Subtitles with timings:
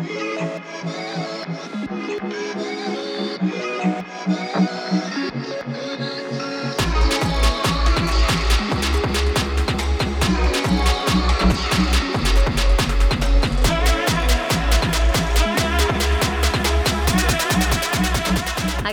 [0.00, 0.06] Hi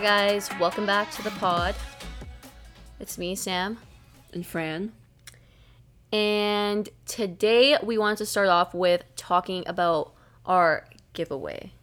[0.02, 1.74] guys, welcome back to the pod.
[3.00, 3.78] It's me, Sam.
[4.34, 4.92] And Fran.
[6.12, 10.14] And today we wanted to start off with talking about
[10.46, 10.84] our
[11.18, 11.74] giveaway.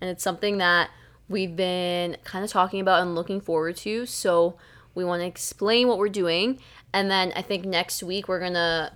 [0.00, 0.88] And it's something that
[1.28, 4.06] we've been kind of talking about and looking forward to.
[4.06, 4.56] So
[4.94, 6.60] we want to explain what we're doing.
[6.94, 8.92] And then I think next week we're going to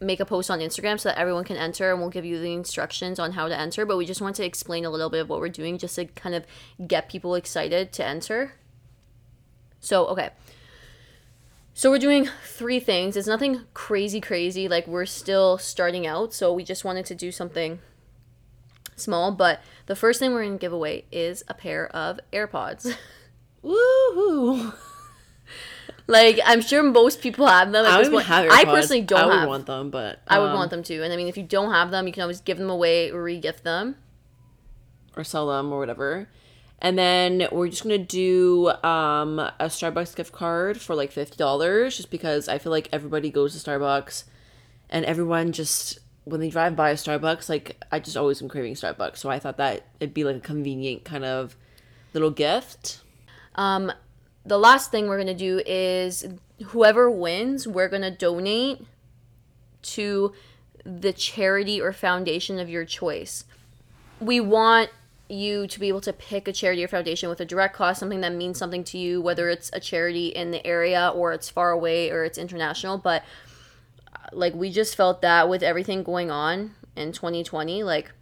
[0.00, 2.54] make a post on Instagram so that everyone can enter and we'll give you the
[2.54, 3.84] instructions on how to enter.
[3.84, 6.06] But we just want to explain a little bit of what we're doing just to
[6.06, 6.46] kind of
[6.86, 8.54] get people excited to enter.
[9.80, 10.30] So, okay.
[11.74, 13.16] So we're doing three things.
[13.16, 14.68] It's nothing crazy, crazy.
[14.68, 16.32] Like we're still starting out.
[16.32, 17.80] So we just wanted to do something
[19.00, 19.32] small.
[19.32, 22.94] But the first thing we're going to give away is a pair of AirPods.
[23.64, 24.74] Woohoo!
[26.06, 27.84] like I'm sure most people have them.
[27.84, 28.26] at I this point.
[28.26, 29.48] have I personally don't I would have.
[29.48, 31.02] want them, but I would um, want them too.
[31.02, 33.22] And I mean, if you don't have them, you can always give them away or
[33.22, 33.96] re-gift them.
[35.16, 36.28] or sell them or whatever.
[36.82, 41.96] And then we're just gonna do um, a Starbucks gift card for like fifty dollars,
[41.98, 44.24] just because I feel like everybody goes to Starbucks,
[44.88, 48.74] and everyone just when they drive by a Starbucks, like I just always am craving
[48.74, 49.18] Starbucks.
[49.18, 51.56] So I thought that it'd be like a convenient kind of
[52.12, 53.00] little gift.
[53.54, 53.92] Um,
[54.44, 56.26] the last thing we're gonna do is
[56.66, 58.84] whoever wins, we're gonna donate
[59.82, 60.32] to
[60.84, 63.44] the charity or foundation of your choice.
[64.20, 64.90] We want
[65.28, 68.20] you to be able to pick a charity or foundation with a direct cost, something
[68.20, 71.70] that means something to you, whether it's a charity in the area or it's far
[71.70, 72.98] away or it's international.
[72.98, 73.24] But
[74.32, 78.12] like we just felt that with everything going on in 2020, like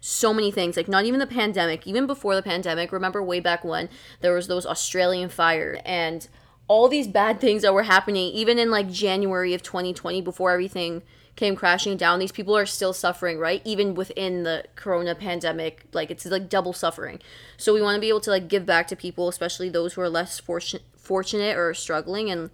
[0.00, 3.64] so many things like not even the pandemic even before the pandemic remember way back
[3.64, 3.88] when
[4.20, 6.28] there was those australian fires and
[6.68, 11.00] all these bad things that were happening even in like january of 2020 before everything
[11.36, 13.62] came crashing down these people are still suffering right?
[13.64, 17.20] Even within the corona pandemic like it's like double suffering.
[17.56, 20.00] So we want to be able to like give back to people especially those who
[20.00, 22.50] are less fortunate fortunate or struggling and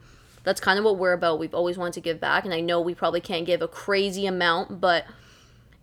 [0.51, 1.39] that's kind of what we're about.
[1.39, 4.27] We've always wanted to give back and i know we probably can't give a crazy
[4.27, 5.05] amount but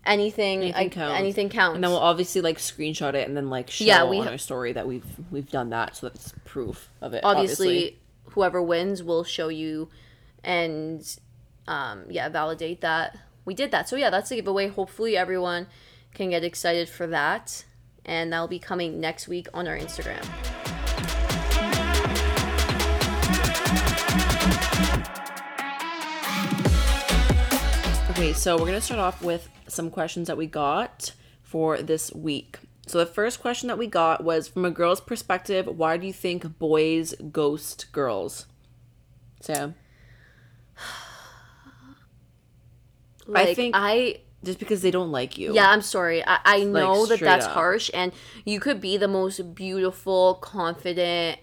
[0.05, 1.19] anything Anything I- counts.
[1.19, 1.75] anything counts.
[1.75, 4.31] And then we'll obviously like screenshot it and then like show Yeah, we on ha-
[4.31, 7.21] our story that we've we've done that, so that's proof of it.
[7.23, 7.97] obviously,
[8.31, 9.89] whoever wins will show you
[10.43, 11.17] and
[11.67, 13.87] um, yeah validate that we did that.
[13.89, 14.67] So yeah that's the giveaway.
[14.67, 15.67] Hopefully everyone
[16.13, 17.63] can get excited for that
[18.05, 20.25] and that'll be coming next week on our instagram
[28.17, 31.11] Okay, so we're gonna start off with some questions that we got
[31.43, 32.57] for this week.
[32.87, 36.13] So the first question that we got was from a girl's perspective, why do you
[36.13, 38.47] think boys ghost girls?
[39.39, 39.75] Sam.
[43.27, 45.53] like, think- i Just because they don't like you.
[45.53, 47.51] yeah i'm sorry i, I know that that's up.
[47.51, 48.11] harsh and
[48.45, 51.37] you could be the most beautiful confident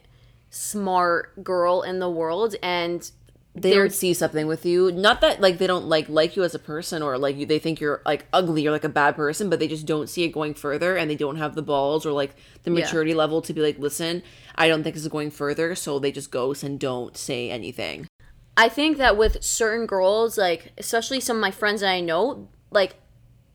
[0.50, 3.08] smart girl in the world and
[3.56, 4.90] They they're don't see something with you.
[4.90, 7.60] Not that like they don't like like you as a person or like you they
[7.60, 10.30] think you're like ugly or like a bad person, but they just don't see it
[10.30, 12.34] going further and they don't have the balls or like
[12.64, 12.80] the Yeah.
[12.80, 14.24] maturity level to be like, listen,
[14.56, 18.08] I don't think this is going further, so they just ghost and don't say anything.
[18.56, 22.48] I think that with certain girls, like especially some of my friends that I know,
[22.72, 22.96] like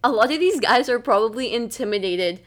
[0.02, 2.40] a lot of these guys are probably intimidated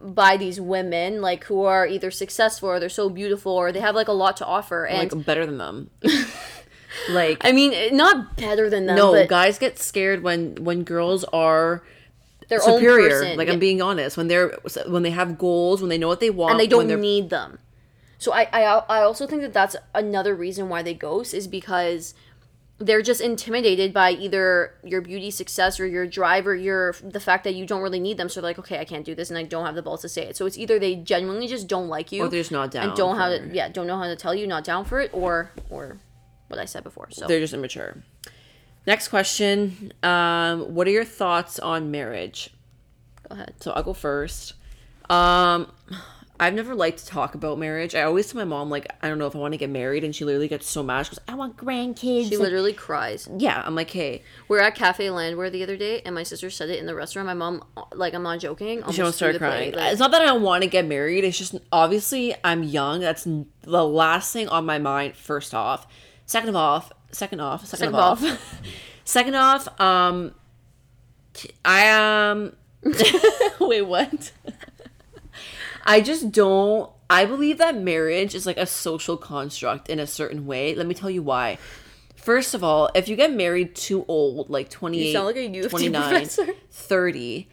[0.00, 3.94] by these women, like who are either successful or they're so beautiful or they have
[3.94, 4.86] like a lot to offer.
[4.86, 5.90] And Like better than them.
[7.08, 11.82] like I mean, not better than them, no, guys get scared when when girls are
[12.48, 13.36] their superior.
[13.36, 13.54] Like Yeah.
[13.54, 16.52] I'm being honest, when they're when they have goals, when they know what they want,
[16.52, 17.58] and they don't need them.
[18.18, 22.14] So I, I I also think that that's another reason why they ghost is because
[22.80, 27.44] they're just intimidated by either your beauty success or your drive or your the fact
[27.44, 28.28] that you don't really need them.
[28.28, 30.08] So they're like, okay, I can't do this, and I don't have the balls to
[30.08, 30.36] say it.
[30.36, 32.88] So it's either they genuinely just don't like you, or they're just not down.
[32.88, 33.54] and don't for have it.
[33.54, 35.98] yeah don't know how to tell you not down for it, or or
[36.48, 37.08] what I said before.
[37.10, 38.02] So They're just immature.
[38.86, 39.92] Next question.
[40.02, 42.50] Um, what are your thoughts on marriage?
[43.28, 43.54] go ahead.
[43.60, 44.54] So I'll go first.
[45.10, 45.70] Um,
[46.40, 47.94] I've never liked to talk about marriage.
[47.96, 50.04] I always tell my mom like I don't know if I want to get married,
[50.04, 51.04] and she literally gets so mad.
[51.04, 53.28] She goes, "I want grandkids." She Like, literally cries.
[53.38, 56.48] yeah, I'm like, hey, We are at Cafe Landwer the other day, and my sister
[56.48, 57.26] said it in the restaurant.
[57.26, 58.78] My mom, like, I'm not joking.
[58.92, 59.48] she almost threw start the plate.
[59.50, 59.72] crying.
[59.74, 61.24] Like, it's not that I don't want to get married.
[61.24, 63.00] It's just obviously I'm young.
[63.00, 65.16] That's the last thing on my mind.
[65.16, 65.86] First off,
[66.28, 68.22] second of off, second off, second, Second of off.
[68.22, 68.62] off,
[69.04, 69.80] second off.
[69.80, 70.34] Um,
[71.64, 71.90] I
[72.30, 72.52] um
[73.60, 74.32] Wait, what?
[75.84, 76.90] I just don't.
[77.10, 80.74] I believe that marriage is like a social construct in a certain way.
[80.74, 81.58] Let me tell you why.
[82.16, 85.64] First of all, if you get married too old, like 28, sound like a U
[85.64, 86.46] of 29, professor.
[86.70, 87.48] 30,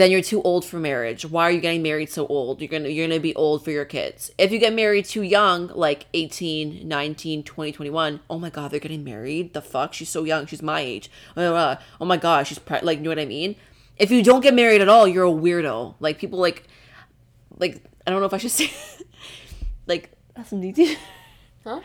[0.00, 1.24] then you're too old for marriage.
[1.24, 2.60] Why are you getting married so old?
[2.60, 4.30] You're going to you're going to be old for your kids.
[4.38, 8.80] If you get married too young, like 18, 19, 20, 21, oh my god, they're
[8.80, 9.52] getting married.
[9.52, 9.94] The fuck?
[9.94, 10.46] She's so young.
[10.46, 11.10] She's my age.
[11.36, 13.56] Oh my god, she's pre-, like you know what I mean?
[13.96, 15.94] If you don't get married at all, you're a weirdo.
[16.00, 16.64] Like people like
[17.58, 18.70] like I don't know if I should say
[19.86, 20.98] like that's neat.
[21.64, 21.80] Huh?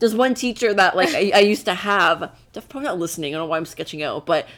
[0.00, 2.34] There's one teacher that like I, I used to have.
[2.52, 3.34] They're probably not listening.
[3.34, 4.48] I don't know why I'm sketching out, but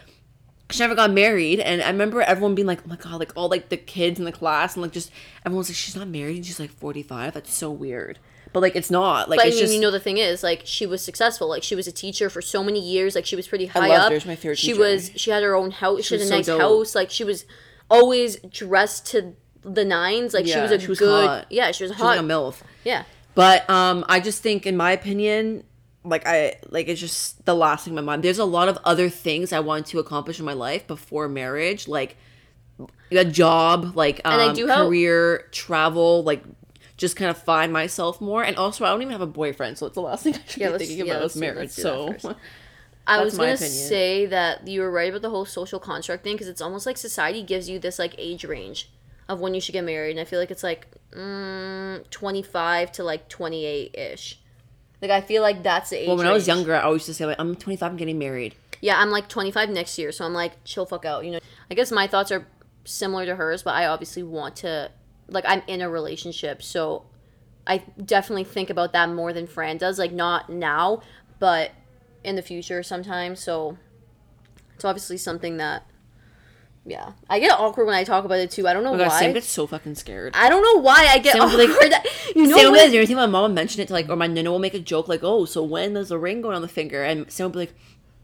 [0.73, 3.49] she never got married, and I remember everyone being like, "Oh my god!" Like all
[3.49, 5.11] like the kids in the class, and like just
[5.47, 8.19] everyone's like, "She's not married, and she's like 45." That's so weird.
[8.53, 9.31] But like it's not.
[9.31, 11.49] Like But I it's mean, just you know, the thing is, like, she was successful.
[11.49, 13.15] Like, she was a teacher for so many years.
[13.15, 14.03] Like, she was pretty high loved up.
[14.05, 14.09] her.
[14.11, 14.81] She was my favorite She teacher.
[14.81, 15.11] was.
[15.17, 16.05] She had her own house.
[16.05, 16.61] She, was had a so nice dope.
[16.61, 16.95] house.
[16.95, 17.47] Like, she was
[17.91, 20.35] always dressed to the nines.
[20.35, 21.27] Like, she was a she was good.
[21.27, 21.47] hot.
[21.51, 22.17] Yeah, she was she was hot.
[22.17, 22.57] like a milf.
[22.85, 23.05] yeah.
[23.35, 25.65] But um, I just think, in my opinion,
[26.05, 28.23] like I like it's just the last thing in my mind.
[28.25, 31.87] There's a lot of other things I want to accomplish in my life before marriage,
[31.89, 32.17] like
[33.11, 36.43] a job, like um, I do hope- career, travel, like
[36.97, 38.43] just kind of find myself more.
[38.43, 40.61] And also, I don't even have a boyfriend, so it's the last thing I should
[40.61, 41.75] Yeah, be thinking yeah, about is marriage.
[41.75, 42.15] do So.
[43.05, 43.71] I was gonna opinion.
[43.73, 46.97] say that you were right about the whole social construct thing because it's almost like
[46.97, 48.91] society gives you this like age range
[49.29, 52.93] of when you should get married, and I feel like it's like mm, twenty five
[52.93, 54.39] to like twenty eight ish.
[55.03, 56.09] Like I feel like that's the age.
[56.09, 58.19] well, when I was younger, I always used to say like, I'm 25, I'm getting
[58.21, 58.55] married.
[58.81, 61.25] Yeah, I'm like 25 next year, so I'm like, chill fuck out.
[61.25, 61.41] You know,
[61.71, 62.47] I guess my thoughts are
[62.85, 64.91] similar to hers, but I obviously want to,
[65.29, 67.05] like, I'm in a relationship, so
[67.67, 69.99] I definitely think about that more than Fran does.
[69.99, 71.03] Like, not now,
[71.39, 71.73] but
[72.25, 73.39] in the future sometimes.
[73.41, 73.79] So
[74.75, 75.87] it's obviously something that,
[76.85, 78.67] yeah, I get awkward when I talk about it too.
[78.67, 79.21] I don't know Oh my god, why.
[79.21, 80.33] Sam gets so fucking scared.
[80.37, 81.69] I don't know why I get Sam awkward.
[81.69, 82.05] like-
[82.37, 82.87] you know Sam will be what?
[82.89, 84.81] "Is anything my mom would mention it to like, or my nana will make a
[84.81, 87.53] joke like, oh, so when there's a ring going on the finger, and Sam will
[87.53, 87.75] be like,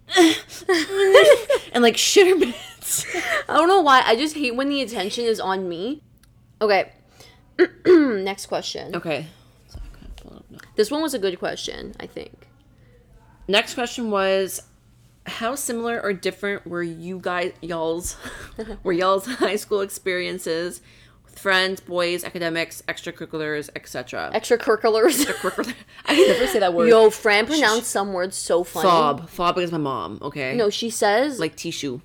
[1.73, 3.05] and like shit her pants.
[3.49, 4.03] I don't know why.
[4.05, 6.03] I just hate when the attention is on me.
[6.61, 6.93] Okay.
[7.87, 8.95] Next question.
[8.97, 9.27] Okay.
[10.77, 12.47] This one was a good question, I think.
[13.49, 14.63] Next question was,
[15.29, 18.17] how similar or different were you guys, y'all's,
[18.83, 20.81] were y'all's high school experiences
[21.25, 24.31] with friends, boys, academics, extracurriculars, etc.
[24.35, 25.25] Extracurriculars.
[25.25, 25.75] Extracurricular.
[26.07, 26.89] I can never say that word.
[26.89, 28.89] Yo, Fran pronounced some words so funny.
[28.89, 30.19] fob, fob because my mom.
[30.23, 30.57] Okay.
[30.57, 32.01] No, she says like like tissue,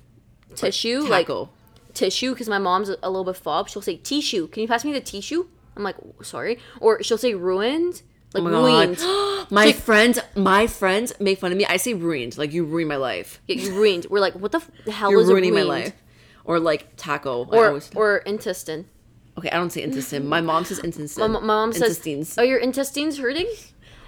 [0.54, 1.50] tissue, like taco.
[1.92, 3.68] tissue, because my mom's a, a little bit fob.
[3.68, 4.48] She'll say tissue.
[4.48, 5.46] Can you pass me the tissue?
[5.76, 6.58] I'm like, sorry.
[6.80, 8.02] Or she'll say ruined,
[8.34, 8.96] Oh like Oh my ruined.
[8.98, 9.50] God.
[9.50, 11.64] my friends, my friends make fun of me.
[11.66, 13.40] I say ruined, like you ruined my life.
[13.46, 14.06] Yeah, you ruined.
[14.10, 15.92] We're like, what the f- hell You're is ruining my life.
[16.44, 17.46] Or like taco.
[17.50, 18.86] Or always- or intestine.
[19.38, 20.26] okay, I don't say intestine.
[20.28, 21.32] My mom says intestine.
[21.32, 22.36] My, my mom says, intestines.
[22.38, 23.48] "Are your intestines hurting?"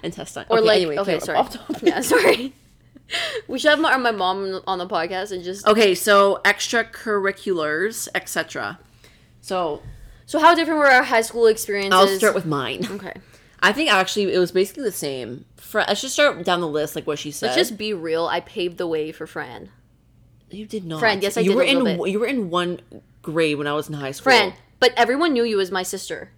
[0.03, 0.45] intestine.
[0.49, 1.47] Or okay, like, anyway, okay, okay, sorry.
[1.81, 2.53] Yeah, sorry.
[3.47, 5.65] we should have my, my mom on the podcast and just.
[5.67, 8.79] Okay, so extracurriculars, etc.
[9.41, 9.81] So
[10.25, 11.93] So, how different were our high school experiences?
[11.93, 12.85] I'll start with mine.
[12.91, 13.13] Okay.
[13.59, 15.45] I think actually it was basically the same.
[15.57, 17.47] Fr- let's just start down the list, like what she said.
[17.47, 18.27] Let's just be real.
[18.27, 19.69] I paved the way for Fran.
[20.51, 20.99] you did not.
[20.99, 22.09] Friend, yes, I you did were a in bit.
[22.09, 22.79] you were in one
[23.21, 24.25] grade when I was in high school.
[24.31, 26.29] Fran, but everyone knew you as my sister.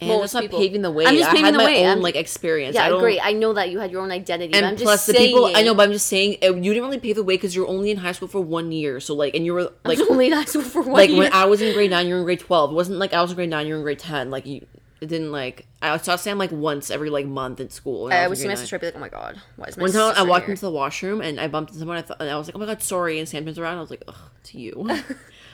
[0.00, 1.06] and most that's not people- paving the way.
[1.06, 1.80] I'm just I paving had the my way.
[1.82, 2.74] own I'm- like experience.
[2.76, 3.18] Yeah, I don't, great.
[3.22, 4.52] I know that you had your own identity.
[4.52, 6.84] but And plus, the saying, people I know, but I'm just saying uh, you didn't
[6.84, 9.00] really pave the way because you're only in high school for one year.
[9.00, 10.94] So like, and you were I like, was only in high school for one year.
[10.94, 11.18] like year.
[11.18, 12.70] when I was in grade nine, you were in grade twelve.
[12.70, 14.30] It wasn't like I was in grade nine, you were in grade ten.
[14.30, 14.66] Like you,
[15.00, 18.08] it didn't like I saw Sam like once every like month in school.
[18.10, 18.76] I was would see my sister.
[18.76, 20.52] I'd be like, "Oh my god, why is my One time sister I walked here?"
[20.52, 21.98] into the washroom and I bumped into someone.
[21.98, 23.76] I thought, and I was like, "Oh my god, sorry." And Sam turns around.
[23.76, 25.04] I was like, "Ugh, to you." I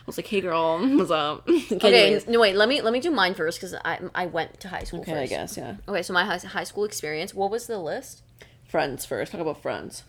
[0.06, 2.54] was like, "Hey, girl, what's up?" okay, Okay, no wait.
[2.54, 5.12] Let me let me do mine first because I I went to high school okay,
[5.12, 5.32] first.
[5.32, 5.74] I guess yeah.
[5.88, 7.34] Okay, so my high, high school experience.
[7.34, 8.22] What was the list?
[8.68, 9.32] Friends first.
[9.32, 10.04] Talk about friends.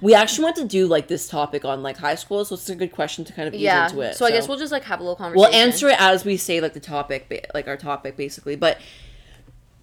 [0.00, 2.74] We actually want to do like this topic on like high school, so it's a
[2.74, 3.84] good question to kind of ease Yeah.
[3.86, 4.14] into it.
[4.16, 5.50] So, I guess we'll just like have a little conversation.
[5.52, 8.56] we'll answer it as we say like the topic, like our topic basically.
[8.56, 8.78] But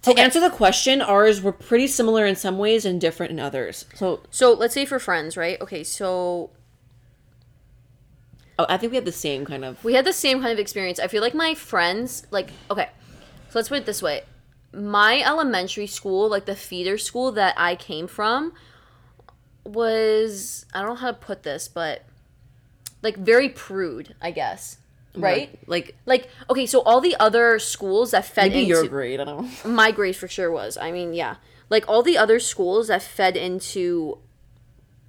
[0.02, 0.22] to Okay.
[0.22, 3.86] answer the question, ours were pretty similar in some ways and different in others.
[3.94, 5.60] So So let's say for friends, right?
[5.60, 6.50] Okay, so
[8.58, 9.82] oh, I think we have the same kind of.
[9.84, 10.98] we had the same kind of experience.
[10.98, 12.88] I feel like my friends, like, okay,
[13.50, 14.22] so let's put it this way.
[14.72, 18.52] My elementary school, like the feeder school that I came from,
[19.64, 22.04] was, I don't know how to put this, but
[23.02, 24.78] like very prude, I guess.
[25.16, 25.58] Right?
[25.66, 29.20] Like Like, okay, so all the other schools that fed maybe into your grade.
[29.20, 29.70] I don't know.
[29.70, 30.76] my grade for sure was.
[30.76, 31.36] I mean, yeah.
[31.70, 34.18] Like all the other schools that fed into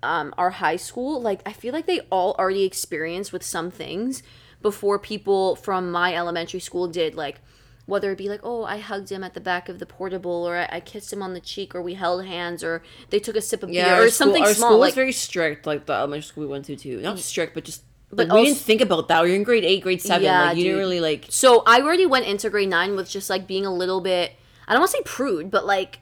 [0.04, 4.22] um, our high school, like I feel like they all already experienced with some things
[4.62, 7.16] before people from my elementary school did.
[7.16, 7.42] Like
[7.86, 10.58] whether it be like, oh, I hugged him at the back of the portable, or
[10.58, 13.42] I, I kissed him on the cheek, or we held hands, or they took a
[13.42, 14.70] sip of Yeah, beer, or school, something our small.
[14.70, 17.00] school like, was very strict, like the elementary school we went to too.
[17.02, 17.84] Not strict, but just.
[18.12, 19.24] But But we didn't think about that.
[19.24, 20.24] We were in grade eight, grade seven.
[20.24, 21.26] Yeah, like you didn't really like.
[21.30, 24.34] So I already went into grade nine with just like being a little bit,
[24.68, 26.00] I don't want to say prude, but like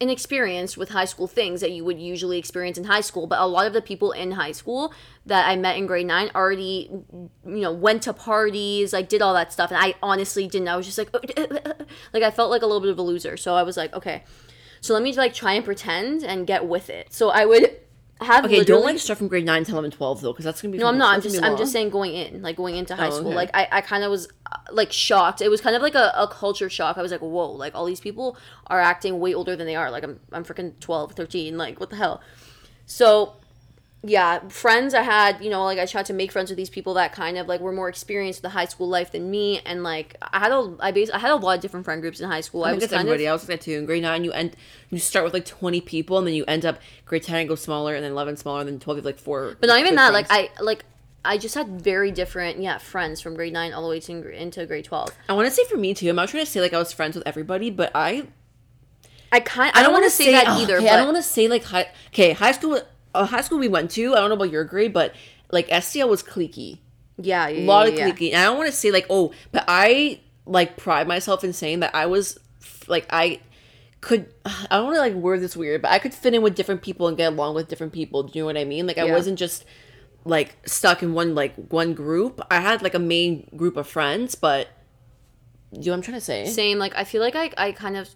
[0.00, 3.26] inexperienced with high school things that you would usually experience in high school.
[3.26, 4.92] But a lot of the people in high school
[5.26, 9.34] that I met in grade nine already, you know, went to parties, like did all
[9.34, 9.70] that stuff.
[9.70, 10.68] And I honestly didn't.
[10.68, 11.12] I was just like,
[12.12, 13.36] like I felt like a little bit of a loser.
[13.36, 14.24] So I was like, okay,
[14.80, 17.12] so let me like try and pretend and get with it.
[17.12, 17.70] So I would
[18.24, 20.72] have Okay, don't like start from grade nine to eleven, twelve though, because that's gonna
[20.72, 20.78] be.
[20.78, 21.14] no, I'm not.
[21.14, 23.28] I'm just I'm just saying going in, like going into high Oh, school.
[23.28, 23.36] okay.
[23.36, 25.40] Like I, I kind of was uh, like shocked.
[25.40, 26.98] It was kind of like a, a culture shock.
[26.98, 28.36] I was like, whoa, like all these people
[28.68, 29.90] are acting way older than they are.
[29.90, 32.20] Like I'm I'm freaking 12, 13, like what the hell?
[32.86, 33.34] So
[34.04, 36.94] yeah, friends I had, you know, like I tried to make friends with these people
[36.94, 39.84] that kind of like were more experienced with the high school life than me and
[39.84, 42.28] like I had a I base I had a lot of different friend groups in
[42.28, 42.64] high school.
[42.64, 43.26] I, I think was kind everybody.
[43.26, 43.78] of I was like that too.
[43.78, 44.56] In grade nine, you end
[44.90, 47.54] you start with like twenty people, and then you end up grade ten and go
[47.54, 49.56] smaller, and then eleven smaller, and then twelve you have like four.
[49.60, 50.12] But not even that.
[50.12, 50.26] Like.
[50.30, 50.84] I like
[51.24, 54.66] I just had very different yeah friends from grade nine all the way to into
[54.66, 55.16] grade twelve.
[55.28, 56.10] I want to say for me too.
[56.10, 58.26] I'm not trying to say like I was friends with everybody, but I
[59.30, 60.78] I kind I don't want to say, that either.
[60.78, 61.86] Okay, I don't want to say like high.
[62.08, 62.80] Okay, high school.
[63.14, 64.14] Uh, high school we went to.
[64.14, 65.14] I don't know about your grade, but
[65.50, 66.78] like STL was cliquey.
[67.18, 68.10] yeah, yeah, A lot yeah, of yeah.
[68.10, 68.28] cliquey.
[68.32, 71.80] And I don't want to say like oh, but I like pride myself in saying
[71.80, 72.38] that I was
[72.88, 73.40] like I
[74.00, 76.54] could I don't want to like word this weird, but I could fit in with
[76.54, 78.22] different people and get along with different people.
[78.24, 78.86] Do you know what I mean?
[78.86, 79.12] Like I Yeah.
[79.14, 79.64] wasn't just
[80.24, 82.40] like stuck in one like one group.
[82.50, 84.68] I had like a main group of friends, but
[85.72, 86.46] do you know what I'm trying to say?
[86.46, 86.78] Same.
[86.78, 88.08] Like I feel like I I kind of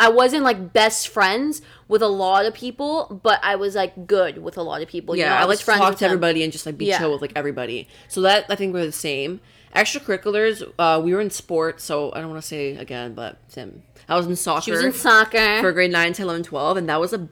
[0.00, 4.38] I wasn't like best friends with a lot of people, but I was like good
[4.38, 5.14] with a lot of people.
[5.14, 5.36] you Yeah, know?
[5.36, 6.10] I, was like to friends talk to them.
[6.10, 6.98] everybody and just like be Yeah.
[6.98, 7.86] chill with like everybody.
[8.08, 9.40] So that I think we're the same.
[9.76, 13.82] Extracurriculars, uh, we were in sports, so I don't want to say again, but Tim,
[14.08, 14.62] I was in soccer.
[14.62, 15.60] She was in soccer.
[15.60, 17.28] for grade 9 to 11 12 and that was a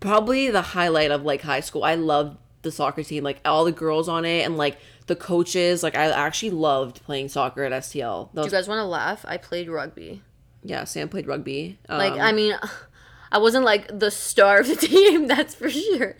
[0.00, 3.72] probably the highlight of like high school i loved the soccer team like all the
[3.72, 4.76] girls on it and like
[5.06, 8.78] the coaches like i actually loved playing soccer at stl That Do you guys want
[8.80, 9.24] to laugh?
[9.26, 10.22] I played rugby.
[10.62, 12.54] Yeah sam played rugby um, Like I mean,
[13.32, 16.16] I wasn't like the star of the team, that's for sure.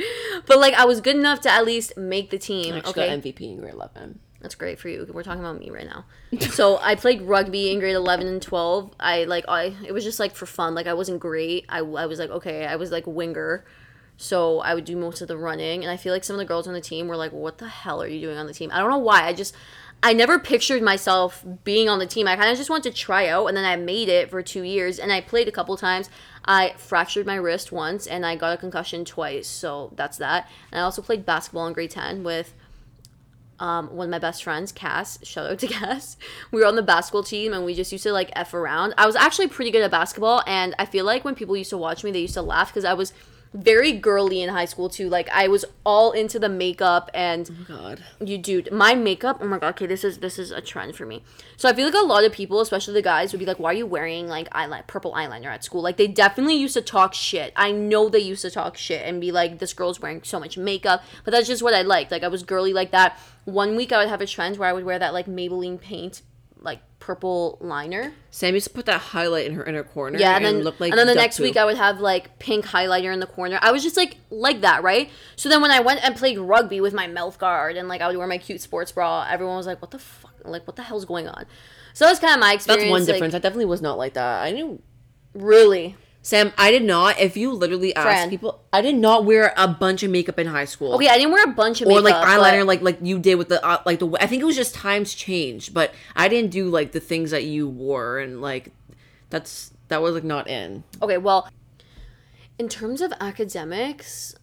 [0.46, 2.74] But like I was good enough to at least make the team.
[2.74, 5.06] Actually Okay, got mvp in grade 11 That's great for you.
[5.12, 6.04] We're talking about me right now.
[6.50, 8.94] so I played rugby in grade eleven and twelve.
[8.98, 10.74] I like I it was just like for fun.
[10.74, 11.66] Like I wasn't great.
[11.68, 12.64] I, I was like okay.
[12.66, 13.64] I was like winger.
[14.16, 16.44] So I would do most of the running, and I feel like some of the
[16.44, 18.70] girls on the team were like, "What the hell are you doing on the team?"
[18.70, 19.24] I don't know why.
[19.26, 19.54] I just,
[20.02, 22.26] I never pictured myself being on the team.
[22.26, 24.62] I kind of just wanted to try out, and then I made it for two
[24.62, 26.08] years, and I played a couple times.
[26.44, 29.46] I fractured my wrist once, and I got a concussion twice.
[29.46, 30.48] So that's that.
[30.72, 32.54] And I also played basketball in grade ten with
[33.60, 35.18] um, one of my best friends, Cass.
[35.22, 36.16] Shout out to Cass.
[36.50, 38.94] We were on the basketball team and we just used to like F around.
[38.96, 41.78] I was actually pretty good at basketball, and I feel like when people used to
[41.78, 43.12] watch me, they used to laugh because I was
[43.52, 45.08] very girly in high school too.
[45.08, 48.04] Like I was all into the makeup and oh god.
[48.20, 51.04] you dude my makeup oh my god okay this is this is a trend for
[51.04, 51.22] me.
[51.56, 53.70] So i feel like a lot of people especially the guys would be like why
[53.70, 55.82] are you wearing like eyeliner purple eyeliner at school?
[55.82, 57.52] Like they definitely used to talk shit.
[57.56, 60.56] I know they used to talk shit and be like this girl's wearing so much
[60.56, 62.12] makeup but that's just what i liked.
[62.12, 63.18] Like i was girly like that.
[63.46, 66.22] One week i would have a trend where i would wear that like maybelline paint
[66.60, 70.44] like purple liner sam used to put that highlight in her inner corner yeah, and
[70.44, 71.44] then look like and then the next poop.
[71.44, 73.58] week I would have like pink highlighter in the corner.
[73.62, 75.08] I was just like like that, right?
[75.36, 78.06] So then when I went and played rugby with my mouth guard and like I
[78.06, 80.34] would wear my cute sports bra, everyone was like, "What the fuck?
[80.44, 81.46] Like what the hell's going on?"
[81.94, 82.84] So that was kind of my experience.
[82.84, 84.80] that's one like, difference i definitely was not like that i knew
[85.34, 85.96] Really?
[86.22, 90.02] Sam i did not if you literally ask people i did not wear a bunch
[90.02, 92.28] of makeup in high school Okay, I didn't wear a bunch of or makeup, like
[92.28, 94.74] eyeliner like like you did with the uh, like the I think it was just
[94.74, 98.72] times changed, but I didn't do like the things that you wore and like
[99.30, 100.84] that's that was like not in.
[101.00, 101.48] okay, well,
[102.58, 104.34] in terms of academics,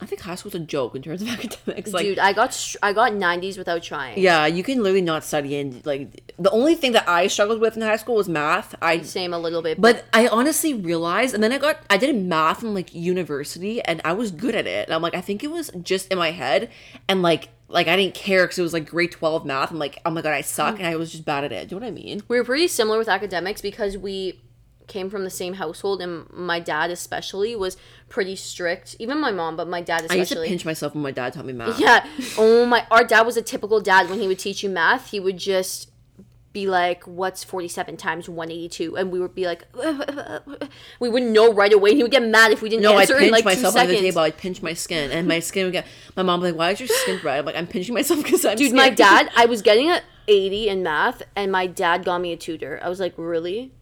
[0.00, 1.92] I think high school's a joke in terms of academics.
[1.92, 4.18] Like dude, I got str- I got 90s without trying.
[4.18, 7.76] yeah, you can literally not study and like the only thing that I struggled with
[7.76, 8.74] in high school was math.
[8.82, 12.16] I Same a little bit, but I honestly realized, and then I got I did
[12.16, 14.88] math in like university, and I was good at it.
[14.88, 16.70] And I'm like, I think it was just in my head,
[17.08, 19.70] and like like I didn't care because it was like grade twelve math.
[19.70, 20.78] I'm like, oh my god, I suck, mm.
[20.78, 21.68] and I was just bad at it.
[21.68, 22.22] Do you know what I mean?
[22.28, 24.40] we were pretty similar with academics because we
[24.86, 27.76] came from the same household and my dad especially was
[28.08, 31.02] pretty strict even my mom but my dad especially I used to pinch myself when
[31.02, 31.78] my dad taught me math.
[31.80, 32.06] yeah
[32.38, 35.20] oh my our dad was a typical dad when he would teach you math he
[35.20, 35.90] would just
[36.54, 38.96] be like, "What's forty-seven times one eighty-two?
[38.96, 39.66] And we would be like,
[41.00, 41.94] we wouldn't know right away.
[41.96, 43.88] He would get mad if we didn't No, I'd pinch in like two myself under
[43.88, 43.98] seconds.
[44.00, 44.20] the table.
[44.20, 45.84] I'd pinch my skin, and my skin would get.
[46.16, 48.22] My mom would be like, "Why is your skin red?" I'm like, "I'm pinching myself
[48.22, 52.04] because I'm." Dude, my dad, I was getting a 80 in math, and my dad
[52.04, 52.80] got me a tutor.
[52.82, 53.72] I was like, really?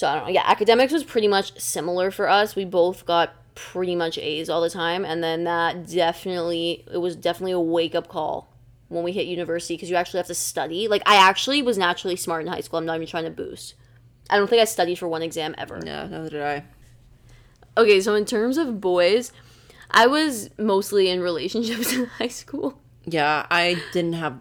[0.00, 0.32] So I don't know.
[0.32, 2.56] Yeah, academics was pretty much similar for us.
[2.56, 7.16] We both got pretty much A's all the time, and then that definitely it was
[7.16, 8.50] definitely a wake up call
[8.88, 10.88] when we hit university because you actually have to study.
[10.88, 12.78] Like I actually was naturally smart in high school.
[12.78, 13.74] I'm not even trying to boost.
[14.30, 15.78] I don't think I studied for one exam ever.
[15.84, 16.64] Yeah, neither did I.
[17.76, 19.32] Okay, so in terms of boys,
[19.90, 22.80] I was mostly in relationships in high school.
[23.04, 24.38] Yeah, I didn't have.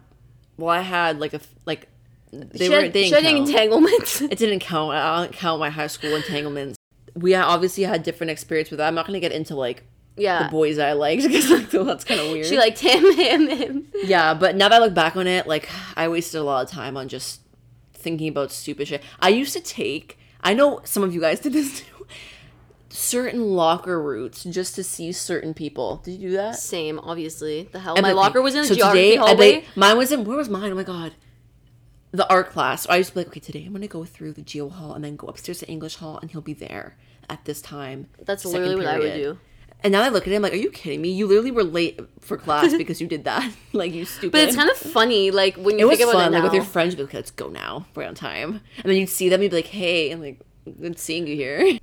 [0.56, 1.90] Well, I had like a like.
[2.32, 3.50] They She were had- they she didn't had count.
[3.50, 4.22] entanglements.
[4.32, 4.94] It didn't count.
[4.94, 6.78] I don't count my high school entanglements.
[7.16, 8.88] We obviously had different experience with that.
[8.88, 9.84] I'm not gonna get into like
[10.16, 10.44] yeah.
[10.44, 12.46] the boys I liked because like, that's kind of weird.
[12.46, 13.88] She liked him, him, him.
[14.04, 15.68] yeah, but now that I look back on it, like
[15.98, 17.42] I wasted a lot of time on just
[17.94, 19.02] thinking about stupid shit.
[19.20, 20.18] I used to take.
[20.42, 22.06] I know some of you guys did this too.
[22.92, 25.98] Certain locker routes just to see certain people.
[26.04, 26.56] Did you do that?
[26.56, 27.70] Same, obviously.
[27.72, 27.94] The hell.
[27.96, 29.52] And my locker was in the so geography today, hallway.
[29.56, 30.24] like- mine was in.
[30.24, 30.72] Where was mine?
[30.72, 31.14] Oh my god.
[32.12, 32.88] The art class.
[32.90, 35.04] I used to be like, okay, today I'm gonna go through the geo hall and
[35.04, 36.96] then go upstairs to English hall, and he'll be there
[37.30, 38.08] at this time.
[38.26, 39.38] That's literally what I would do.
[39.82, 41.10] And now I look at him like, are you kidding me?
[41.10, 43.50] You literally were late for class because you did that.
[43.74, 44.34] like you stupid.
[44.34, 46.44] But it's kind of funny, like when it you was think about fun, it like
[46.44, 46.94] with your friends.
[46.94, 47.86] You'd be like, let's go now.
[47.96, 48.62] We're on time.
[48.78, 49.42] And then you'd see them.
[49.42, 50.42] You'd be like, hey, and like,
[50.82, 51.80] good seeing you here.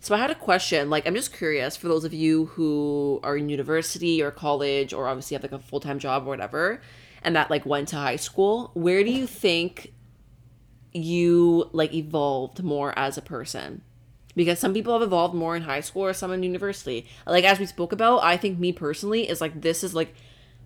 [0.00, 0.90] So I had a question.
[0.90, 5.08] Like, I'm just curious for those of you who are in university or college, or
[5.08, 6.82] obviously have like a full time job or whatever,
[7.24, 8.70] and that like went to high school.
[8.74, 9.92] Where do you think
[10.92, 13.82] you like evolved more as a person?
[14.36, 17.06] Because some people have evolved more in high school or some in university.
[17.26, 20.14] Like as we spoke about, I think me personally is like this is like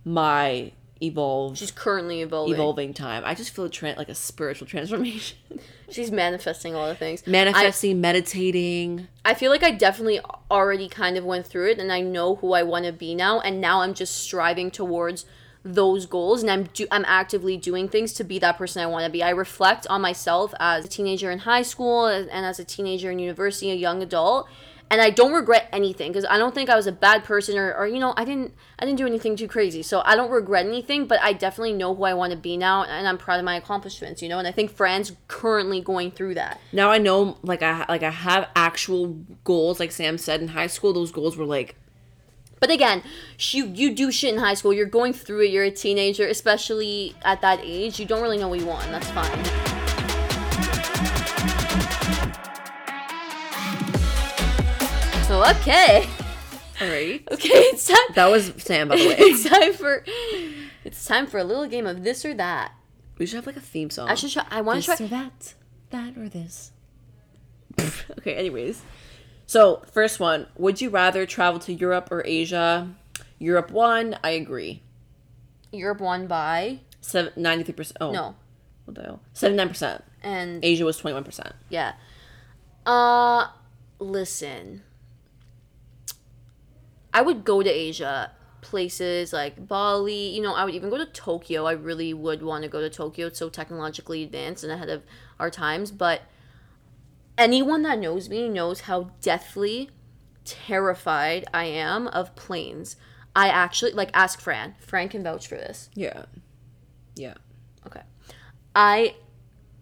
[0.04, 0.72] my
[1.02, 2.54] evolved She's currently evolving.
[2.54, 3.22] evolving time.
[3.24, 5.38] I just feel a tran like a spiritual transformation.
[5.90, 7.26] She's manifesting a lot of things.
[7.26, 9.08] Manifesting, meditating.
[9.24, 12.52] I feel like I definitely already kind of went through it, and I know who
[12.52, 13.40] I want to be now.
[13.40, 15.24] And now I'm just striving towards
[15.62, 19.04] those goals, and I'm do- I'm actively doing things to be that person I want
[19.04, 19.22] to be.
[19.22, 23.18] I reflect on myself as a teenager in high school and as a teenager in
[23.18, 24.48] university, a young adult.
[24.90, 27.74] And I don't regret anything because I don't think I was a bad person or,
[27.74, 30.64] or you know I didn't I didn't do anything too crazy so I don't regret
[30.64, 33.44] anything but I definitely know who I want to be now and I'm proud of
[33.44, 37.36] my accomplishments you know and I think Fran's currently going through that Now I know,
[37.42, 39.08] like I like I have actual
[39.44, 39.78] goals.
[39.78, 41.76] Like Sam said in high school, those goals were like
[42.60, 43.02] But again,
[43.38, 44.72] you you do shit in high school.
[44.72, 45.50] You're going through it.
[45.50, 48.00] You're a teenager, especially at that age.
[48.00, 48.84] You don't really know what you want.
[48.86, 49.44] and That's fine.
[55.28, 56.08] So okay,
[56.80, 57.22] all right.
[57.32, 57.96] okay, it's time.
[58.14, 59.16] That was Sam, by the way.
[59.18, 60.02] It's time for
[60.84, 62.72] it's time for a little game of this or that.
[63.18, 64.08] we should have like a theme song.
[64.08, 64.46] I should try.
[64.50, 64.94] I want to try.
[64.96, 65.54] this or that,
[65.90, 66.72] that or this.
[68.18, 68.34] okay.
[68.36, 68.80] Anyways,
[69.48, 72.94] so first one: Would you rather travel to Europe or Asia?
[73.40, 74.16] Europe one.
[74.22, 74.82] I agree.
[75.72, 77.96] Europe won by Seven ninety three percent.
[78.00, 78.36] Oh no,
[78.84, 79.20] What the hell?
[79.32, 80.04] Seventy nine percent.
[80.22, 81.54] and Asia was twenty one percent.
[81.68, 81.94] Yeah.
[82.86, 83.48] Uh
[83.98, 84.82] listen.
[87.12, 91.06] I would go to Asia, places like Bali, you know, I would even go to
[91.06, 91.64] Tokyo.
[91.64, 93.28] I really would want to go to Tokyo.
[93.28, 95.02] It's so technologically advanced and ahead of
[95.40, 96.22] our times, but
[97.38, 99.90] anyone that knows me knows how deathly
[100.44, 102.96] terrified I am of planes.
[103.34, 104.74] I actually like ask Fran.
[104.80, 105.88] Fran can vouch for this.
[105.94, 106.24] Yeah.
[107.14, 107.34] Yeah.
[107.86, 108.02] Okay.
[108.74, 109.14] I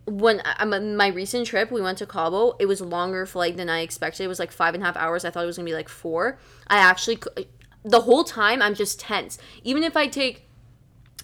[0.08, 2.54] when I'm- my recent trip, we went to Cabo.
[2.60, 4.22] It was a longer flight than I expected.
[4.22, 5.24] It was like five and a half hours.
[5.24, 6.38] I thought it was gonna be like four.
[6.68, 7.18] I actually,
[7.84, 9.36] the whole time, I'm just tense.
[9.64, 10.48] Even if I take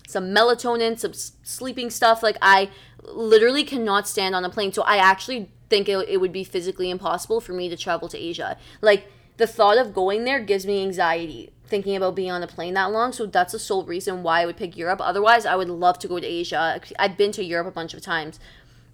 [0.08, 2.70] some melatonin, some sleeping stuff, like I
[3.04, 4.72] literally cannot stand on a plane.
[4.72, 8.18] So I actually think it, it would be physically impossible for me to travel to
[8.18, 8.58] Asia.
[8.82, 12.74] Like the thought of going there gives me anxiety thinking about being on a plane
[12.74, 13.12] that long.
[13.12, 15.00] So that's the sole reason why I would pick Europe.
[15.00, 16.78] Otherwise, I would love to go to Asia.
[16.98, 18.38] I've been to Europe a bunch of times.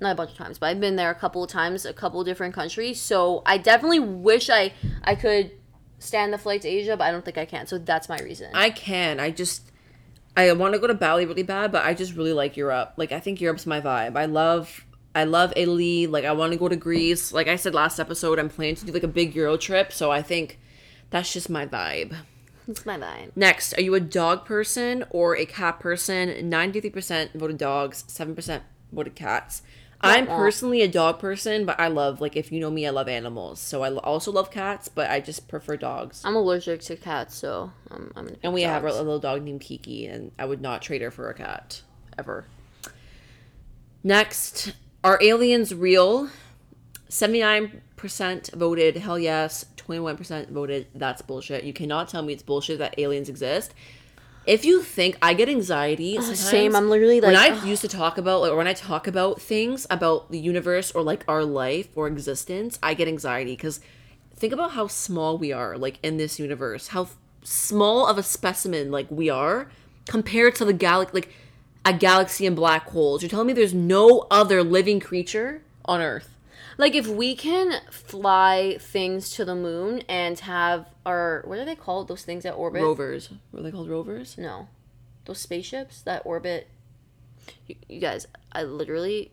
[0.00, 2.20] Not a bunch of times, but I've been there a couple of times, a couple
[2.20, 3.00] of different countries.
[3.00, 5.50] So I definitely wish I I could
[5.98, 7.66] stand the flight to Asia, but I don't think I can.
[7.66, 8.52] So that's my reason.
[8.54, 9.18] I can.
[9.18, 9.72] I just
[10.36, 12.92] I want to go to Bali really bad, but I just really like Europe.
[12.96, 14.16] Like I think Europe's my vibe.
[14.16, 14.84] I love
[15.18, 16.06] I love Italy.
[16.06, 17.32] Like I want to go to Greece.
[17.32, 20.12] Like I said last episode, I'm planning to do like a big Euro trip, so
[20.12, 20.60] I think
[21.10, 22.14] that's just my vibe.
[22.68, 23.32] it's my vibe.
[23.34, 26.28] Next, are you a dog person or a cat person?
[26.28, 28.60] 93% voted dogs, 7%
[28.92, 29.62] voted cats.
[30.00, 30.38] I'm Wah, wah.
[30.38, 33.58] personally a dog person, but I love like if you know me, I love animals.
[33.58, 36.22] So I also love cats, but I just prefer dogs.
[36.24, 38.12] I'm allergic to cats, so I'm.
[38.14, 41.02] I'm And we pick have a little dog named Kiki, and I would not trade
[41.02, 41.82] her for a cat
[42.16, 42.44] ever.
[44.04, 44.72] Next,
[45.04, 46.28] are aliens real?
[47.10, 51.64] 79% voted hell yes, 21% voted that's bullshit.
[51.64, 53.74] You cannot tell me it's bullshit that aliens exist.
[54.46, 56.74] If you think I get anxiety, sometimes same.
[56.74, 59.42] I'm literally like when I used to talk about like, or when I talk about
[59.42, 63.80] things about the universe or like our life or existence, I get anxiety because
[64.36, 67.08] think about how small we are like in this universe, how
[67.42, 69.70] small of a specimen like we are
[70.06, 71.28] compared to the galaxy, like
[71.88, 73.22] a galaxy and black holes.
[73.22, 76.34] You're telling me there's no other living creature on Earth.
[76.76, 81.74] like if we can fly things to the moon and have our what are they
[81.74, 82.08] called?
[82.08, 82.82] Those things that orbit?
[82.82, 83.30] Rovers.
[83.52, 84.36] Were they called rovers?
[84.36, 84.68] No,
[85.24, 86.68] those spaceships that orbit.
[87.66, 89.32] You, you guys, I literally.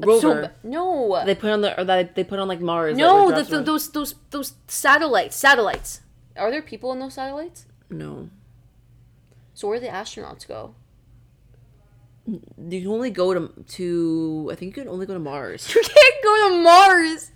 [0.00, 0.52] I'm so Rover.
[0.62, 1.22] no.
[1.24, 2.96] They put on the or that they put on like Mars.
[2.96, 5.34] no, the, the, those those those satellites.
[5.34, 6.02] Satellites.
[6.36, 7.66] Are there people in those satellites?
[7.90, 8.30] no.
[9.54, 10.74] So where do the astronauts go?
[12.26, 14.48] You can only go to to.
[14.52, 15.68] I think you can only go to Mars.
[15.74, 17.30] You can't go to Mars.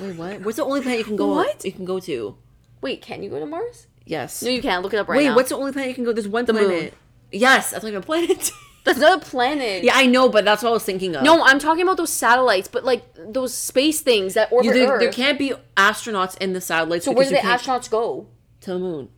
[0.00, 0.40] Wait, what?
[0.40, 1.34] What's the only planet you can go?
[1.34, 1.64] What?
[1.64, 2.36] You can go to?
[2.80, 3.86] Wait, can you go to Mars?
[4.06, 4.42] Yes.
[4.42, 4.82] No, you can't.
[4.82, 5.18] Look it up right now.
[5.20, 5.34] Wait, now.
[5.36, 6.12] what's the only planet you can go?
[6.12, 6.56] There's one moon.
[6.56, 6.94] planet.
[7.32, 8.50] Yes, that's like a planet.
[8.84, 9.82] That's not a planet.
[9.82, 11.24] yeah, I know, but that's what I was thinking of.
[11.24, 14.92] No, I'm talking about those satellites, but like those space things that orbit You- there,
[14.92, 15.00] Earth.
[15.00, 17.04] there can't be astronauts in the satellites.
[17.04, 18.28] so where because do the you can't- astronauts go?
[18.60, 19.08] to the moon?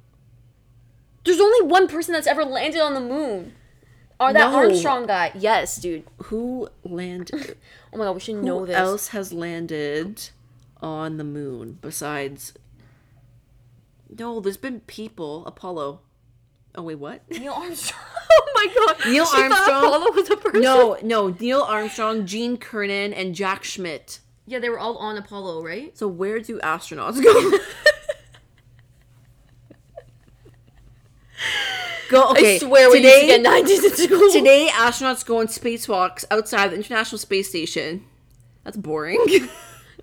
[1.25, 3.53] There's only one person that's ever landed on the moon.
[4.21, 4.57] Or that No.
[4.57, 5.31] Armstrong guy.
[5.35, 6.05] Yes, dude.
[6.25, 7.57] Who landed?
[7.93, 8.77] Oh my god, we should know Who this.
[8.77, 10.29] else has landed
[10.83, 12.53] on the moon besides?
[14.19, 15.47] No, there's been people.
[15.47, 16.01] Apollo.
[16.75, 17.23] Oh wait, what?
[17.31, 18.01] Neil Armstrong.
[18.33, 19.11] oh my god.
[19.11, 19.85] Neil She Armstrong?
[19.85, 20.61] Apollo was a person.
[20.61, 21.29] No, no.
[21.29, 24.21] Neil Armstrong, Gene Cernan, and Jack Schmitt.
[24.47, 25.97] Yeah, they were all on Apollo, right?
[25.97, 27.59] So where do astronauts go?
[32.09, 32.31] go.
[32.31, 32.57] Okay.
[32.57, 34.33] I swear we today, used to get 90s in school.
[34.33, 38.05] today astronauts go on spacewalks outside the International Space Station.
[38.65, 39.25] That's boring.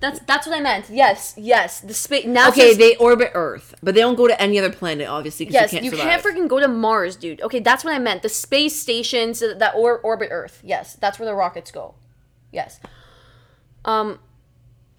[0.02, 0.90] That's that's what I meant.
[0.90, 1.80] Yes, yes.
[1.80, 2.50] The space now.
[2.50, 5.74] okay, they orbit Earth, but they don't go to any other planet, obviously, because Yes,
[5.74, 7.42] you can't you can't freaking go to Mars, dude.
[7.42, 8.22] Okay, that's what I meant.
[8.22, 10.60] The space stations that or- orbit Earth.
[10.64, 11.96] Yes, that's where the rockets go.
[12.52, 12.80] Yes.
[13.86, 14.20] Um,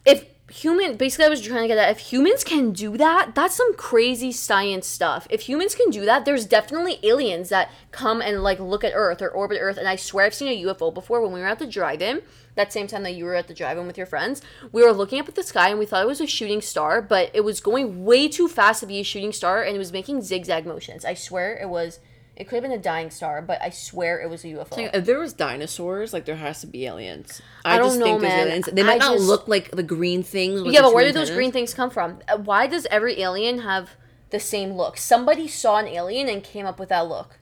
[0.07, 3.57] if human, basically, I was trying to get that if humans can do that, that's
[3.57, 5.27] some crazy science stuff.
[5.31, 9.21] If humans can do that, there's definitely aliens that come and like look at Earth
[9.21, 9.77] or orbit Earth.
[9.77, 12.23] And I swear I've seen a UFO before when we were at the drive-in.
[12.55, 14.41] That same time that you were at the drive-in with your friends,
[14.73, 17.03] we were looking up at the sky and we thought it was a shooting star,
[17.03, 19.93] but it was going way too fast to be a shooting star, and it was
[19.93, 21.05] making zigzag motions.
[21.05, 21.99] I swear it was.
[22.37, 24.91] It could have been a dying star, but I swear it was a UFO.
[24.95, 27.41] If there was dinosaurs, like there has to be aliens.
[27.65, 28.47] I, I don't just know, think there's man.
[28.49, 28.69] aliens.
[28.73, 30.63] They might I not just- look like the green things.
[30.63, 31.37] with Yeah, the but where two did those antennas.
[31.39, 32.19] green things come from?
[32.29, 33.91] Uh, Why does every alien have
[34.31, 34.99] the same look?
[34.99, 37.39] Somebody saw an alien and came up with that look.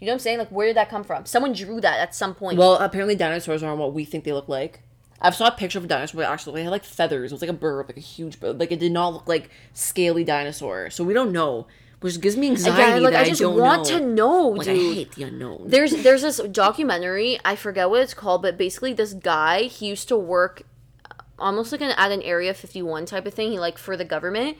[0.00, 0.38] You know what I'm saying?
[0.38, 1.26] Like, where did that come from?
[1.26, 2.58] Someone drew that at some point.
[2.58, 4.80] Well, apparently dinosaurs aren't what we think they look like.
[5.20, 7.30] I've saw a picture of a dinosaur, but actually they had like feathers.
[7.30, 8.58] It was like a bird, like a huge bird.
[8.58, 10.90] Like it did not look like scaly dinosaur.
[10.90, 11.66] So we don't know,
[12.04, 12.82] which gives me anxiety.
[12.82, 13.98] Again, like I just don't want know.
[13.98, 15.68] to know, Like I hate the unknown.
[15.68, 17.38] There's there's this documentary.
[17.46, 20.64] I forget what it's called, but basically this guy he used to work
[21.10, 23.52] uh, almost like an at an Area 51 type of thing.
[23.52, 24.58] He like for the government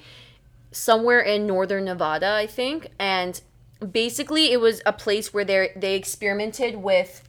[0.72, 3.38] somewhere in northern Nevada, I think, and
[3.92, 7.28] basically it was a place where they they experimented with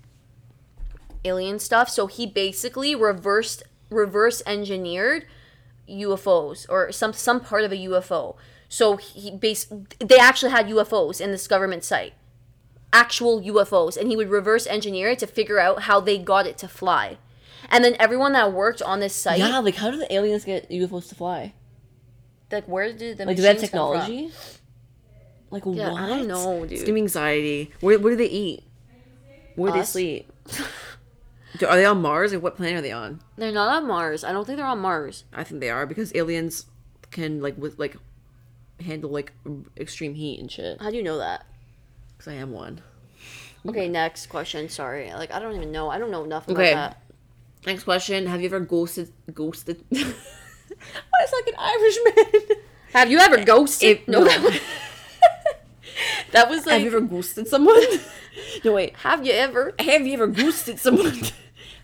[1.25, 1.89] alien stuff.
[1.89, 5.25] So he basically reversed reverse engineered
[5.89, 8.37] UFOs or some some part of a UFO.
[8.69, 9.67] So he base
[9.99, 12.13] they actually had UFOs in this government site.
[12.93, 16.57] Actual UFOs and he would reverse engineer it to figure out how they got it
[16.59, 17.17] to fly.
[17.69, 20.69] And then everyone that worked on this site, yeah, like how do the aliens get
[20.69, 21.53] UFOs to fly?
[22.51, 24.31] like where did the Like do they have machines technology?
[25.51, 26.01] Like Yeah, what?
[26.01, 26.79] I don't know, It's dude.
[26.81, 27.71] giving me anxiety.
[27.81, 28.63] Where, where do they eat?
[29.55, 29.91] Where do they Us.
[29.91, 30.31] sleep?
[31.59, 32.33] Do- Are they on Mars?
[32.33, 33.21] Like what planet are they on?
[33.37, 34.23] They're not on Mars.
[34.23, 35.23] I don't think they're on Mars.
[35.33, 36.65] I think they are because aliens
[37.11, 37.95] can like with like
[38.83, 39.31] handle like
[39.77, 40.81] extreme heat and shit.
[40.81, 41.45] How do you know that?
[42.17, 42.81] Because I am one.
[43.67, 44.69] Okay, next question.
[44.69, 45.89] Sorry, like I don't even know.
[45.89, 46.71] I don't know Okay.
[46.71, 47.01] about that.
[47.65, 49.11] Next question: Have you ever ghosted?
[49.33, 49.83] Ghosted?
[49.89, 49.99] Why
[51.23, 52.57] is like an Irishman?
[52.93, 53.99] Have you ever ghosted?
[54.01, 54.23] If- no.
[54.23, 54.59] that was,
[56.31, 56.73] that was like.
[56.73, 57.81] Have you ever ghosted someone?
[58.63, 58.95] no wait.
[58.97, 59.73] Have you ever?
[59.79, 61.19] Have you ever ghosted someone?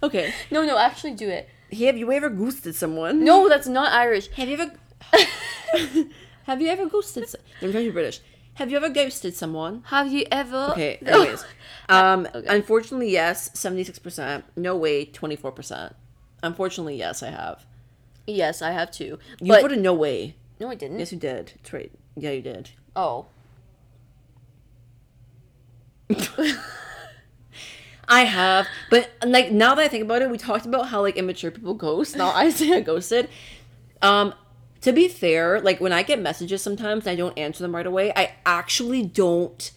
[0.04, 0.34] okay.
[0.52, 1.50] No, no, actually do it.
[1.72, 3.24] Have you ever ghosted someone?
[3.24, 4.30] No, that's not Irish.
[4.32, 6.06] Have you ever?
[6.44, 7.28] Have you ever ghosted?
[7.30, 8.20] So- I'm trying to be British.
[8.56, 9.84] Have you ever ghosted someone?
[9.88, 10.70] Have you ever?
[10.72, 10.98] Okay.
[11.06, 11.46] Anyways,
[11.88, 14.44] um, unfortunately, yes, seventy six percent.
[14.58, 15.96] No way, twenty four percent.
[16.44, 17.66] Unfortunately, yes, I have.
[18.28, 19.18] yes, I have too.
[19.40, 20.36] You But voted no way.
[20.60, 21.00] no, I didn't.
[21.00, 21.54] Yes, you did.
[21.56, 21.92] That's right.
[22.18, 22.72] Yeah, you did.
[22.96, 23.28] Oh,
[28.08, 31.16] I have, but like now that I think about it, we talked about how like
[31.16, 32.18] immature people ghost.
[32.18, 33.30] Now I say I ghosted.
[34.02, 34.34] Um,
[34.82, 37.86] to be fair, like when I get messages sometimes and I don't answer them right
[37.86, 39.72] away, I actually don't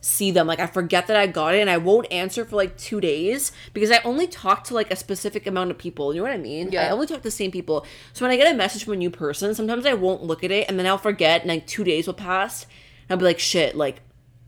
[0.00, 0.46] see them.
[0.46, 3.52] Like I forget that I got it and I won't answer for like two days
[3.72, 6.14] because I only talk to like a specific amount of people.
[6.14, 6.70] You know what I mean?
[6.70, 6.86] Yeah.
[6.86, 7.86] I only talk to the same people.
[8.12, 10.50] So when I get a message from a new person, sometimes I won't look at
[10.50, 13.38] it and then I'll forget and like two days will pass and I'll be like,
[13.38, 14.02] shit, like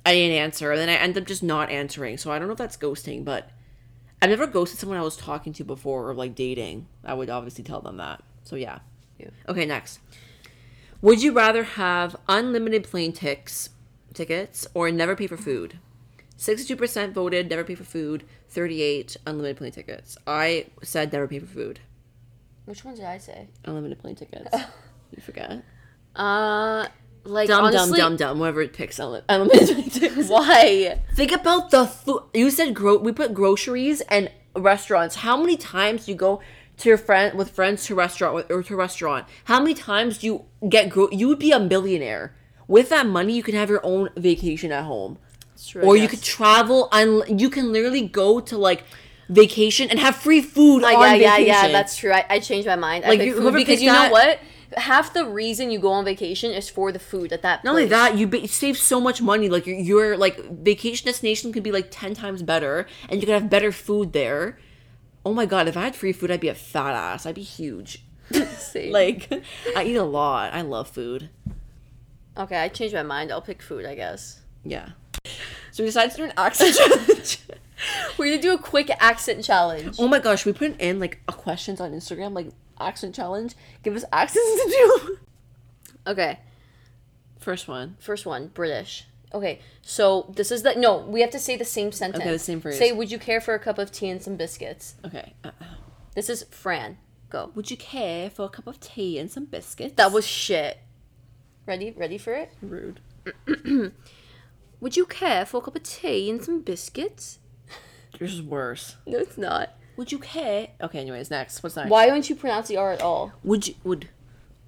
[0.05, 0.71] I didn't answer.
[0.71, 2.19] And then I end up just not answering.
[2.19, 3.51] So I don't know if that's ghosting, but
[4.23, 6.87] I've never ghosted someone I was talking to before or like dating.
[7.05, 8.23] I would obviously tell them that.
[8.45, 8.81] So yeah.
[9.18, 9.31] Yeah.
[9.48, 10.00] Okay, next.
[11.02, 13.70] Would you rather have unlimited plane ticks
[14.14, 15.79] tickets or never pay for food?
[16.38, 20.18] 62% voted never pay for food, 38 unlimited plane tickets.
[20.26, 21.81] I said never pay for food.
[22.66, 23.48] Which one did I say?
[23.64, 24.55] Unlimited plane tickets.
[25.14, 25.62] you forget.
[26.14, 26.87] Uh,
[27.24, 28.38] like Dumb, honestly, dumb, dumb, dumb.
[28.38, 30.29] Whoever it picks unli- unlimited tickets.
[30.29, 31.00] Why?
[31.14, 32.22] Think about the food.
[32.35, 35.16] You said gro- we put groceries and restaurants.
[35.16, 36.40] How many times do you go
[36.79, 39.27] to your friend with friends to restaurant with, or to restaurant?
[39.45, 42.35] How many times do you get gro- you would be a millionaire.
[42.69, 45.19] With that money, you can have your own vacation at home.
[45.69, 48.85] True, or you could travel and you can literally go to like
[49.31, 51.47] vacation and have free food Uh, on yeah, yeah, vacation.
[51.47, 51.69] yeah.
[51.73, 52.12] That's true.
[52.12, 53.05] I, I changed my mind.
[53.05, 54.39] Like, you- food because you know what?
[54.77, 57.62] Half the reason you go on vacation is for the food at that.
[57.65, 59.49] Not only that, you, ba- save so much money.
[59.49, 63.33] Like your, your like vacation destination could be like ten times better, and you could
[63.41, 64.59] have better food there.
[65.27, 67.27] Oh my god, if I had free food, I'd be a fat ass.
[67.27, 68.05] I'd be huge.
[68.75, 69.29] Like
[69.75, 70.53] I eat a lot.
[70.55, 71.31] I love food.
[72.37, 73.33] okay, I changed my mind.
[73.33, 73.85] I'll pick food.
[73.87, 74.41] I guess.
[74.65, 74.91] Yeah.
[75.73, 77.39] So we decided to do an accent challenge.
[78.19, 79.97] We're gonna do a quick accent challenge.
[79.99, 83.55] oh my gosh, we put in like a questions on Instagram, like accent challenge.
[83.83, 85.19] Give us accents to do.
[86.07, 86.39] Okay,
[87.41, 87.97] First one.
[87.99, 89.07] first one, British.
[89.35, 90.99] Okay, so this is the no.
[90.99, 92.23] We have to say the same sentence.
[92.23, 92.79] Okay, the same phrase.
[92.79, 94.95] Say, would you care for a cup of tea and some biscuits?
[95.05, 95.35] Okay.
[95.45, 95.51] Uh,
[96.15, 96.99] This is Fran.
[97.29, 97.51] Go.
[97.57, 99.95] would you care for a cup of tea and some biscuits?
[99.97, 100.79] That was shit.
[101.67, 101.91] Ready?
[101.91, 102.53] Ready for it?
[102.62, 103.01] rude.
[104.81, 107.41] Would you care for a cup of tea and some biscuits?
[108.21, 108.95] Yours is worse.
[109.07, 109.71] No, it's not.
[109.97, 110.69] Would you care?
[110.81, 111.01] Okay.
[111.01, 111.62] Anyways, next.
[111.62, 111.91] What's next?
[111.91, 113.33] Why don't you pronounce the R at all?
[113.43, 114.09] Would you would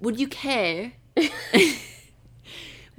[0.01, 0.93] would you care?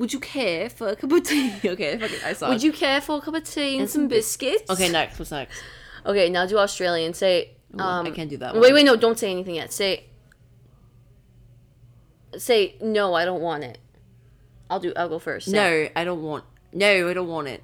[0.00, 1.52] would you care for a cup of tea?
[1.64, 2.48] Okay, fuck I saw.
[2.48, 4.70] Would you care for a cup of tea and, some biscuits?
[4.70, 5.18] Okay, next.
[5.18, 5.62] What's next?
[6.06, 7.12] Okay, now do Australian.
[7.12, 7.50] Say.
[7.78, 8.54] Um, I can't do that.
[8.54, 8.72] Wait, one.
[8.72, 8.96] wait, no!
[8.96, 9.74] Don't say anything yet.
[9.74, 10.06] Say.
[12.38, 13.12] Say no.
[13.12, 13.76] I don't want it.
[14.70, 14.94] I'll do.
[14.96, 15.50] I'll go first.
[15.50, 16.44] Say, No, I don't want.
[16.72, 17.62] No, I don't want it.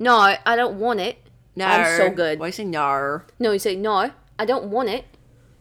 [0.00, 1.18] No, I, I don't want it.
[1.54, 2.40] No, I'm so good.
[2.40, 3.22] Why say no?
[3.38, 4.10] No, you say no.
[4.36, 5.04] I don't want it.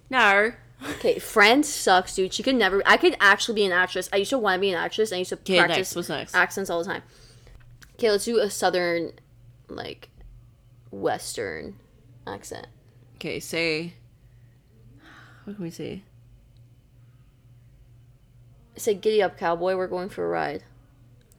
[0.09, 0.51] No.
[0.97, 2.33] Okay, Fran sucks, dude.
[2.33, 2.83] She could never.
[2.85, 4.09] I could actually be an actress.
[4.13, 5.11] I used to want to be an actress.
[5.11, 5.95] I used to Okay, practice next.
[5.95, 6.35] What's next?
[6.35, 7.01] accents all the time.
[7.95, 9.13] Okay, let's do a southern,
[9.69, 10.09] like,
[10.91, 11.75] western
[12.27, 12.67] accent.
[13.15, 13.93] Okay, say.
[15.45, 16.03] What can we say?
[18.75, 19.75] Say, "Giddy up, cowboy.
[19.75, 20.63] We're going for a ride."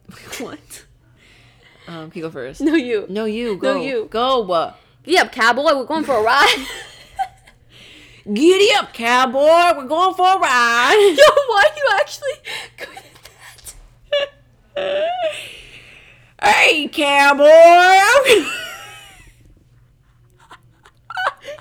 [0.39, 0.85] what?
[1.87, 2.61] Um, can you go first?
[2.63, 3.07] No, you.
[3.09, 3.81] No, you go.
[3.81, 4.09] you.
[4.11, 4.75] go.
[5.05, 5.77] Giddy up, cowboy.
[5.77, 6.67] We're going for a ride.
[8.33, 9.79] Giddy up, cowboy.
[9.79, 11.15] We're going for a ride.
[11.17, 12.33] Yo, why are you actually
[12.77, 12.89] good
[14.19, 14.35] at
[14.77, 15.33] that?
[16.43, 17.47] hey, cowboy.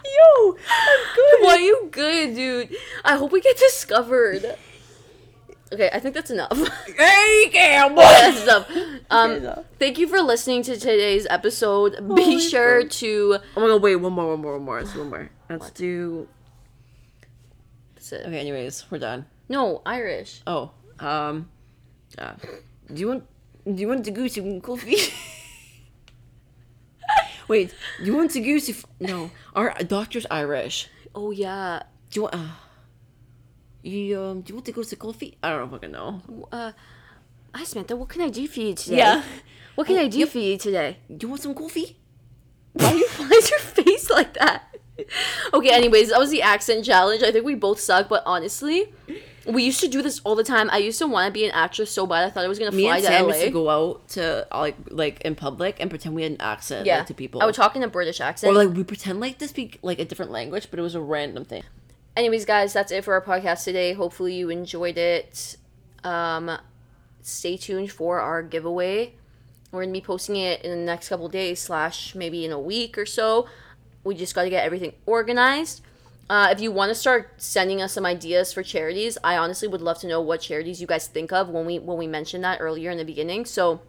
[0.04, 1.40] Yo, I'm good.
[1.42, 2.76] Why are you good, dude?
[3.06, 4.58] I hope we get discovered.
[5.72, 6.58] Okay, I think that's enough.
[6.98, 8.02] hey, cowboy.
[8.02, 8.70] that's enough.
[9.10, 9.66] Um, enough.
[9.80, 12.14] thank you for listening to today's episode.
[12.14, 12.92] Be sure God.
[12.92, 13.38] to.
[13.56, 14.82] Oh my god, wait, one more, one more, one more.
[14.82, 15.30] Let's one more.
[15.50, 16.28] Let's do.
[18.10, 18.28] That's it.
[18.28, 19.26] Okay, anyways, we're done.
[19.50, 20.42] No, Irish.
[20.48, 21.50] Oh, um,
[22.18, 22.34] uh,
[22.94, 23.24] do you want
[23.66, 24.96] do you want to go to coffee?
[27.48, 28.72] Wait, do you want to go to?
[28.72, 30.90] f- No, our doctor's Irish.
[31.16, 31.84] Oh yeah.
[32.12, 32.36] Do you want?
[32.36, 32.48] Uh,
[33.84, 35.38] you um, do you want to go to coffee?
[35.44, 36.22] I don't fucking know.
[36.52, 36.72] Uh,
[37.54, 37.96] hi Samantha.
[37.96, 38.98] What can I do for you today?
[38.98, 39.24] Yeah.
[39.76, 40.98] What can I do for you today?
[41.10, 41.98] Do you want some coffee?
[42.74, 44.67] Why, you, why is your face like that?
[45.54, 47.24] Okay, anyways, that was the accent challenge.
[47.24, 48.94] I think we both suck, but honestly,
[49.48, 50.70] we used to do this all the time.
[50.72, 52.26] I used to want to be an actress so bad.
[52.26, 53.34] I thought I was gonna Me fly and to Sam LA.
[53.34, 56.86] used to go out to like like in public and pretend we had an accent
[56.86, 57.42] yeah, like, to people.
[57.42, 58.52] I would talk in a British accent.
[58.52, 61.02] or like we pretend like to speak like a different language, but it was a
[61.02, 61.64] random thing.
[62.16, 63.94] anyways, guys, that's it for our podcast today.
[63.94, 65.58] Hopefully, you enjoyed it.
[66.04, 66.58] Um,
[67.22, 69.14] stay tuned for our giveaway.
[69.72, 72.98] We're gonna be posting it in the next couple days, slash maybe in a week
[72.98, 73.48] or so.
[74.08, 75.82] We just got to get everything organized.
[76.30, 79.82] Uh, if you want to start sending us some ideas for charities, I honestly would
[79.82, 82.60] love to know what charities you guys think of when we when we mentioned that
[82.60, 83.46] earlier in the beginning.
[83.46, 83.82] So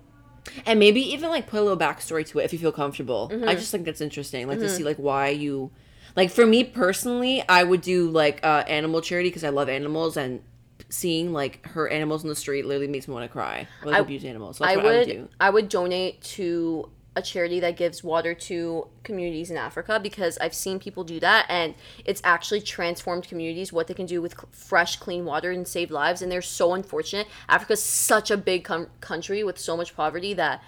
[0.64, 3.28] and maybe even like put a little backstory to it if you feel comfortable.
[3.32, 3.48] Mm-hmm.
[3.48, 5.70] I just think that's interesting, like to see like why you,
[6.16, 10.16] like for me personally, I would do like uh, animal charity because I love animals
[10.16, 10.42] and
[10.90, 13.66] seeing like her animals in the street literally makes me want to cry.
[13.84, 14.58] Or, like, abuse animals.
[14.58, 15.28] So that's I would, I would.
[15.40, 20.54] I would donate to a charity that gives water to communities in Africa because I've
[20.54, 24.48] seen people do that and it's actually transformed communities what they can do with cl-
[24.52, 27.26] fresh clean water and save lives and they're so unfortunate.
[27.48, 30.62] Africa's such a big com- country with so much poverty that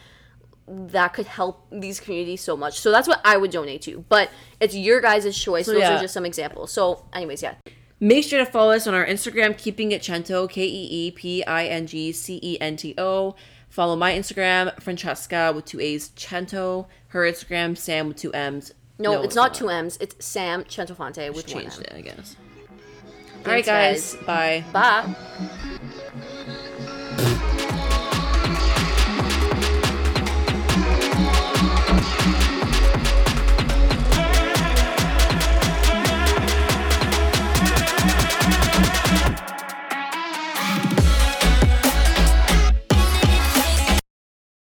[0.66, 2.78] that could help these communities so much.
[2.80, 4.04] So that's what I would donate to.
[4.08, 5.66] But it's your guys' choice.
[5.66, 5.96] So, Those yeah.
[5.96, 6.72] are just some examples.
[6.72, 7.54] So anyways, yeah.
[8.02, 11.44] Make sure to follow us on our Instagram, Keeping It Cento, K E E P
[11.44, 13.34] I N G C E N T O.
[13.70, 16.88] Follow my Instagram, Francesca with two A's, Cento.
[17.08, 18.74] Her Instagram, Sam with two M's.
[18.98, 19.96] No, it's, not two M's.
[19.98, 21.84] It's Sam Centofonte with one changed M.
[21.84, 22.36] it, I guess.
[23.46, 24.16] All right, guys.
[24.26, 24.64] Bye.
[24.72, 25.14] Bye.